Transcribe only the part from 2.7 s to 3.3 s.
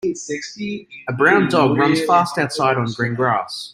on green